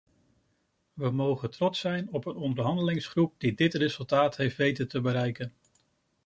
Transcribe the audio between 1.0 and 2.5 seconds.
mogen trots zijn op een